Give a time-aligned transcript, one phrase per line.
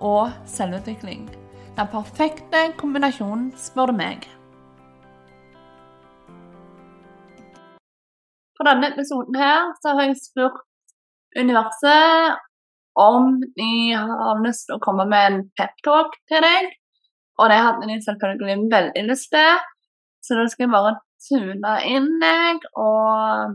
[0.00, 1.28] og selvutvikling.
[1.78, 4.26] Den perfekte kombinasjonen, spør du meg.
[8.58, 10.58] På denne episoden her så har jeg spurt
[11.38, 12.38] universet
[12.98, 16.72] om de har lyst til å komme med en peptalk til deg.
[17.38, 19.60] Og det hadde de selvfølgelig veldig lyst til,
[20.26, 20.96] så da skal jeg bare
[21.28, 23.54] tune inn deg og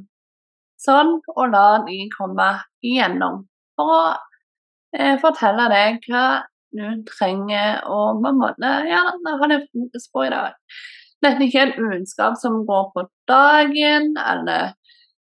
[0.79, 2.47] sånn, og la de komme
[2.83, 3.43] igjennom.
[3.75, 3.99] For å
[4.97, 6.25] eh, fortelle deg hva
[6.73, 10.55] du trenger å på en måte, ja, ha det fokus på i dag.
[11.23, 14.73] Dette er ikke en budskap som går på dagen eller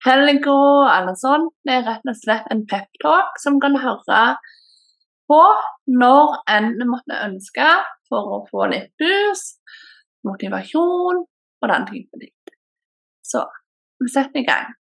[0.05, 0.57] helga
[0.95, 1.47] eller sånn.
[1.65, 4.23] Det er rett og slett en peptalk som kan høre
[5.27, 5.41] på
[6.01, 7.69] når enn du måtte ønske
[8.09, 9.61] for å få litt boost,
[10.27, 12.35] motivasjon og den type ting.
[13.23, 13.43] Så
[14.03, 14.75] vi setter i gang.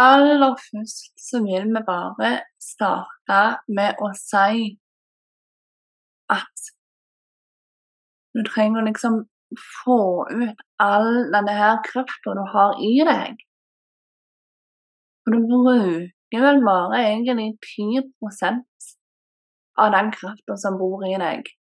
[0.00, 4.70] Aller først så vil vi bare starte med å si
[6.32, 6.70] at
[8.32, 9.18] du trenger liksom
[9.84, 10.00] få
[10.32, 13.42] ut all denne her krafta du har i deg.
[15.22, 18.64] For du bruker vel bare egentlig 10%
[19.82, 21.52] av den krafta som bor i deg.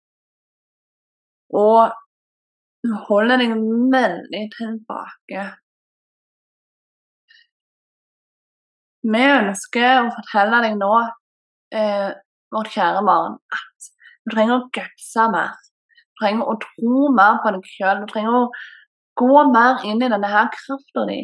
[1.51, 1.91] Og
[2.87, 3.57] du holder deg
[3.91, 5.43] veldig tilbake
[9.01, 10.91] Vi ønsker å fortelle deg nå,
[11.73, 12.11] eh,
[12.53, 13.89] vårt kjære barn, at
[14.25, 15.55] du trenger å gutse mer.
[16.11, 18.01] Du trenger å tro mer på deg sjøl.
[18.03, 18.43] Du trenger å
[19.17, 21.21] gå mer inn i denne her krafta di.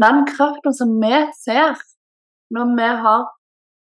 [0.00, 1.76] Den krafta som vi ser
[2.50, 3.26] når vi har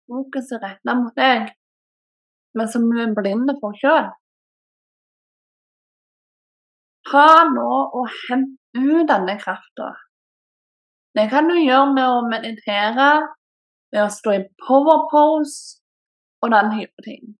[0.07, 1.49] fokuset retta mot deg,
[2.53, 4.11] men som vi er blinde for sjøl.
[7.09, 9.89] Ta nå og hent ut denne krafta.
[11.13, 13.09] Det kan du gjøre med å meditere,
[13.93, 15.77] ved å stå i power pose
[16.41, 17.35] og den type ting.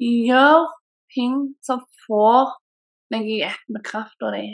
[0.00, 0.70] Gjør
[1.12, 1.34] ting
[1.66, 2.54] som får
[3.12, 4.46] deg i ett med krafta di.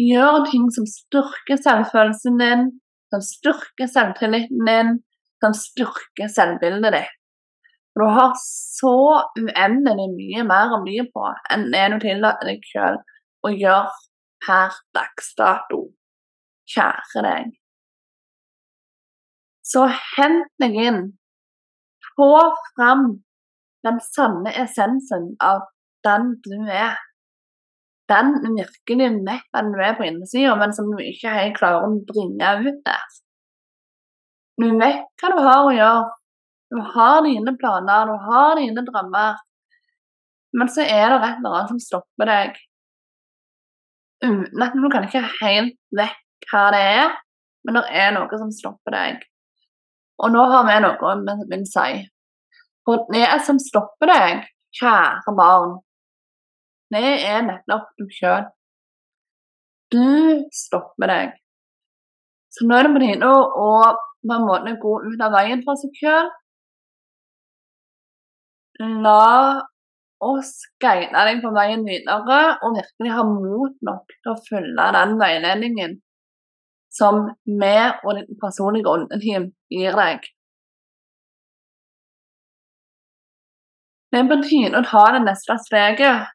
[0.00, 2.64] Gjør ting som styrker selvfølelsen din,
[3.12, 4.94] som styrker selvtilliten din,
[5.44, 7.12] som styrker selvbildet ditt.
[7.92, 8.96] For du har så
[9.38, 12.96] uendelig mye mer å by på enn det du tillater deg sjøl
[13.44, 13.92] å gjøre
[14.42, 15.84] per dags dato
[16.70, 17.52] kjære deg.
[19.64, 21.00] Så hent deg inn.
[22.14, 22.30] Få
[22.74, 23.06] fram
[23.84, 25.64] den sanne essensen av
[26.06, 26.98] den du er.
[28.12, 32.02] Den virkelig vet at du er på innsida, men som du ikke helt klarer å
[32.08, 33.06] bringe ut der.
[34.60, 36.04] Du vet hva du har å gjøre.
[36.74, 39.40] Du har dine planer, du har dine drømmer.
[40.54, 42.60] Men så er det et eller annet som stopper deg.
[44.24, 46.20] Uten at du kan ikke helt vekk
[46.50, 47.14] hva det er,
[47.64, 49.22] men det er noe som stopper deg.
[50.22, 52.02] Og nå har vi noe vi vil si.
[52.84, 54.44] For det som stopper deg,
[54.76, 55.78] kjære barn,
[56.92, 58.44] det er nettopp du sjøl.
[59.94, 61.36] Du stopper deg.
[62.54, 63.70] Så nå er det på tide å
[64.24, 66.30] på en måte gå ut av veien for seg sjøl.
[69.04, 69.62] La
[70.24, 75.16] oss guide deg på veien videre og virkelig ha mot nok til å følge den
[75.20, 75.98] veiledningen
[76.94, 77.74] som vi
[78.04, 80.28] og din personlige åndeteam gir deg.
[84.14, 86.28] Det er på tide å ta det neste steget.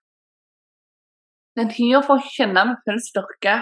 [1.56, 3.56] Det er tid for å kjenne med full styrke.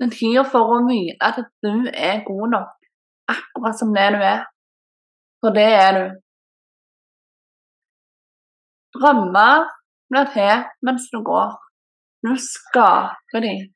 [0.00, 2.72] Det er tid for å vite at du er god nok,
[3.32, 4.42] akkurat som det du er.
[5.44, 6.04] For det er du.
[8.96, 9.68] Drømmer
[10.08, 11.56] blir til mens du går.
[12.24, 13.66] Du skaper dem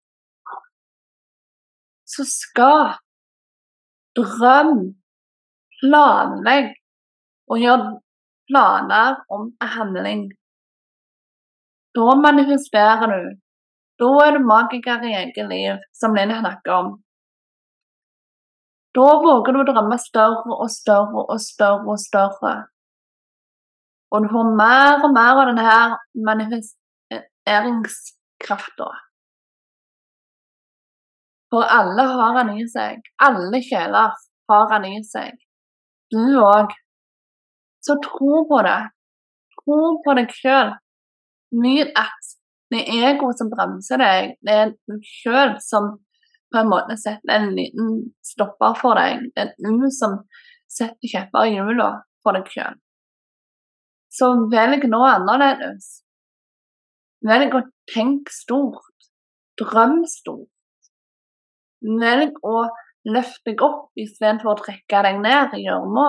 [2.10, 2.98] så skap,
[4.18, 4.74] drøm,
[5.80, 6.72] planlegg
[7.50, 7.84] og gjør
[8.50, 10.22] planer om handling.
[11.94, 13.22] Da manifesterer du.
[14.00, 17.02] Da er du magiker i eget liv, som Linn snakker om.
[18.96, 22.54] Da våger du å drømme større og større og større og større.
[24.10, 25.74] Og du får mer og mer av denne
[26.26, 28.88] manifesteringskrafta.
[31.50, 33.00] For alle har han i seg.
[33.26, 34.14] Alle kjeler
[34.50, 35.38] har han i seg.
[36.11, 36.73] du òg.
[37.87, 38.81] Så tro på det.
[39.61, 40.75] Tro på deg sjøl.
[41.62, 42.31] Nyt at
[42.70, 44.37] det er ego som bremser deg.
[44.47, 45.97] Det er du sjøl som
[46.50, 47.91] på en måte setter en liten
[48.26, 49.26] stopper for deg.
[49.35, 50.20] Det er du som
[50.70, 51.91] setter kjepper i hjula
[52.23, 52.79] for deg sjøl.
[54.11, 56.00] Så velg nå annerledes.
[57.26, 59.11] Velg å tenke stort.
[59.61, 60.50] Drøm stort.
[61.80, 62.66] Velg å
[63.08, 66.08] løfte deg opp istedenfor å trekke deg ned i gjørma.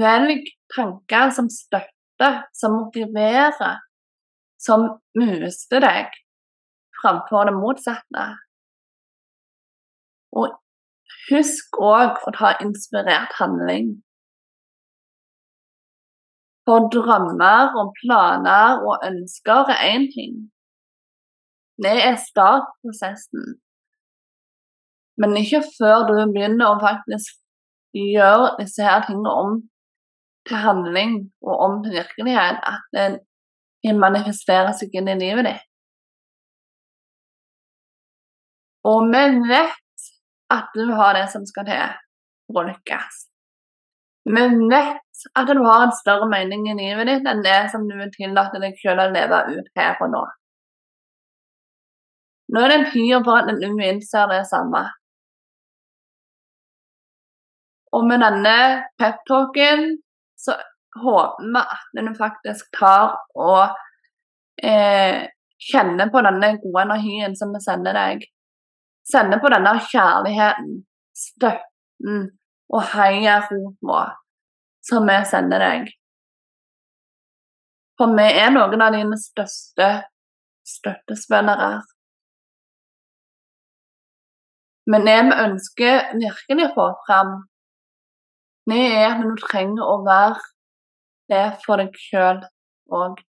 [0.00, 3.80] Velg tanker som støtter, som motiverer,
[4.60, 4.86] som
[5.16, 6.12] muster deg,
[7.00, 8.26] framfor det motsatte.
[10.36, 10.52] Og
[11.30, 13.96] husk òg å ta inspirert handling.
[16.66, 20.46] For drømmer og planer og ønsker er én ting.
[21.82, 23.56] Det er startprosessen.
[25.20, 27.38] Men ikke før du begynner å faktisk
[27.96, 29.56] gjøre disse her tingene om
[30.46, 31.14] til handling
[31.44, 35.64] og om til virkelighet, at det manifesterer seg inn i livet ditt.
[38.86, 40.10] Og vi vet
[40.54, 41.96] at du har det som skal til
[42.46, 43.24] for å lykkes.
[44.26, 47.96] Vi vet at du har en større mening i livet ditt enn det som du
[47.98, 50.22] vil tillate deg selv å leve ut her og nå.
[52.56, 54.80] Nå er det en tid for at du innser det samme.
[57.92, 58.56] Og med denne
[58.96, 59.82] peptalken
[60.40, 60.56] så
[60.96, 63.76] håper vi at du faktisk tar og
[64.64, 65.28] eh,
[65.68, 68.24] kjenner på denne gode energien som vi sender deg.
[69.12, 70.70] Sender på denne kjærligheten,
[71.16, 72.24] støtten
[72.72, 74.00] og heiaropa
[74.88, 75.92] som vi sender deg.
[78.00, 79.90] For vi er noen av dine største
[80.66, 81.70] støttespillere.
[84.86, 87.32] Men det vi ønsker virkelig å få fram,
[88.70, 90.42] det er at du trenger å være
[91.30, 92.42] det for deg sjøl
[92.94, 93.20] òg.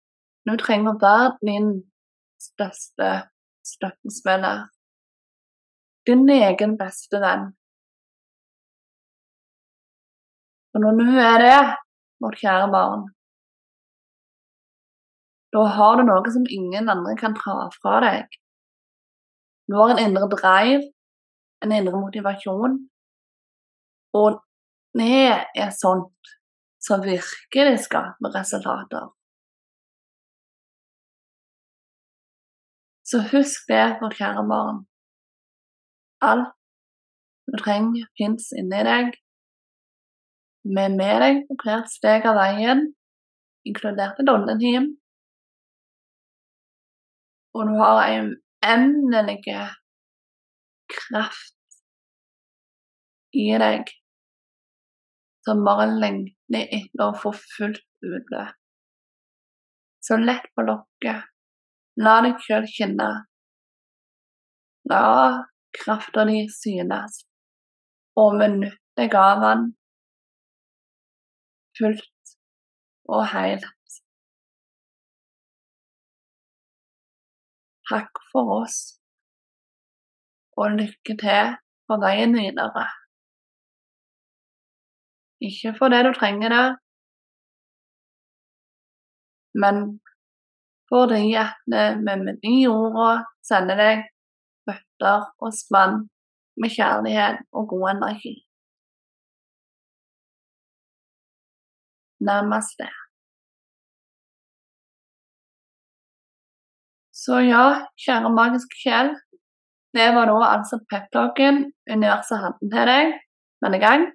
[0.47, 1.71] Du trenger å være din
[2.41, 3.11] største
[3.67, 4.67] støttespiller.
[6.07, 7.49] Din egen beste venn.
[10.77, 11.61] Og når du er det,
[12.21, 13.07] vårt kjære barn,
[15.57, 18.37] da har du noe som ingen andre kan ta fra deg.
[19.67, 20.85] Du har en indre drive,
[21.65, 22.79] en indre motivasjon,
[24.17, 24.41] og
[24.97, 26.35] det er sånt
[26.87, 29.09] som virkelig skaper resultater.
[33.07, 34.79] Så husk det, vårt kjære barn.
[36.27, 36.55] Alt
[37.47, 39.13] du trenger, fins inni deg.
[40.67, 42.81] Vi er med deg på hvert steg av veien,
[43.69, 44.89] inkludert et åndeteam.
[47.55, 48.33] Og du har en
[48.67, 49.39] uendelig
[50.93, 51.81] kraft
[53.37, 53.91] i deg
[55.47, 58.55] som bare lengter etter å få fullt utløp.
[60.03, 61.27] Så lett på lokket.
[62.03, 63.09] La deg sjøl kjenne.
[64.91, 65.03] La
[65.77, 67.23] krafta di synes,
[68.21, 69.65] og benytt deg av den
[71.79, 72.37] fullt
[73.13, 73.99] og helt.
[77.87, 78.79] Takk for oss,
[80.61, 81.57] og lykke til
[81.87, 82.87] på veien videre.
[85.47, 86.67] Ikke fordi du trenger det,
[89.63, 89.77] men
[90.91, 91.55] fordi at
[92.07, 93.11] vi med de orda
[93.49, 94.05] sender deg
[94.67, 95.97] bøtter og spann
[96.61, 98.35] med kjærlighet og god energi.
[102.27, 102.89] Namaste.
[107.23, 107.65] Så ja,
[108.05, 109.09] kjære magiske sjel,
[109.97, 113.17] det var da altså peptalken universet hadde til deg
[113.65, 114.07] denne gang.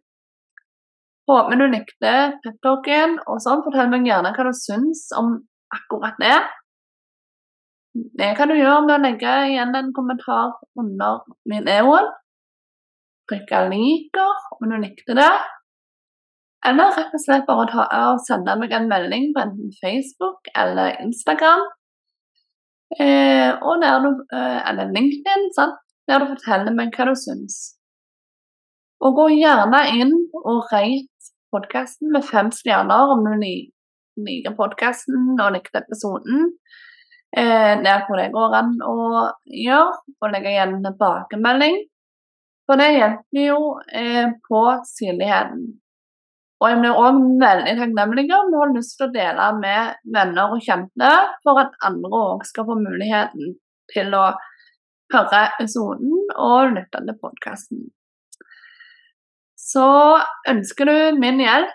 [1.30, 3.62] Håper du likte peptalken, og sånn.
[3.66, 5.38] Fortell meg gjerne hva du syns om
[5.72, 6.40] akkurat det.
[8.20, 12.08] Det kan du gjøre med å legge igjen en kommentar under min e-wall.
[13.32, 15.32] Trykke 'liker' om du likte det.
[16.68, 21.00] Eller rett og slett bare ta og sende meg en melding på enten Facebook eller
[21.06, 21.64] Instagram.
[23.00, 25.78] Eh, og der du, eh, eller LinkedIn, sant?
[26.08, 27.78] der du forteller meg hva du syns.
[29.02, 35.54] Og gå gjerne inn og rate podkasten med fem stjerner om du liker podkasten og
[35.56, 36.52] likte episoden.
[37.38, 38.96] Eh, der hvor det går an å
[39.48, 41.78] gjøre, og legge igjen en tilbakemelding.
[42.68, 45.64] For det hjelper jo eh, på synligheten.
[46.62, 50.62] Og jeg blir òg veldig takknemlig du har lyst til å dele med venner og
[50.62, 51.10] kjente,
[51.42, 53.56] for at andre òg skal få muligheten
[53.90, 54.28] til å
[55.12, 57.82] høre episoden og lytte til podkasten.
[59.58, 59.88] Så
[60.50, 61.74] ønsker du min hjelp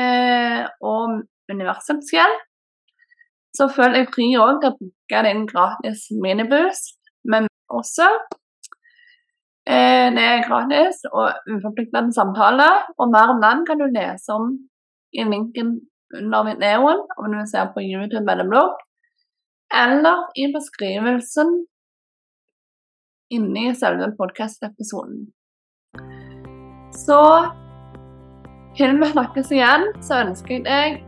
[0.00, 1.20] eh, og
[1.52, 2.42] universets hjelp,
[3.56, 6.96] så føler jeg fri òg til å bruke din gratis miniboost
[7.28, 8.08] meg også.
[9.66, 12.68] Det er gratis og uforpliktende samtale,
[13.02, 14.52] og mer om den kan du lese om
[15.12, 15.72] i linken
[16.14, 18.76] under videoen om du ser på YouTube eller blogg,
[19.84, 21.50] eller i beskrivelsen
[23.34, 25.26] inni selve podkast-episoden.
[26.94, 27.22] Så
[28.76, 31.00] til vi snakkes igjen, så ønsker jeg deg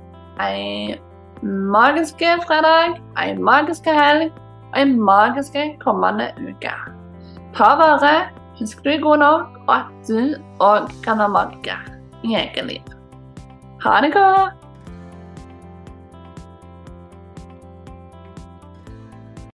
[0.43, 0.99] ei
[1.43, 6.75] magisk fredag, ei magisk helg og ei magisk kommende uke.
[7.57, 8.15] Ta vare,
[8.59, 10.35] husk du er god nok, og at du
[10.65, 11.93] òg kan ha magiker
[12.25, 12.95] i eget liv.
[13.85, 14.68] Ha det godt!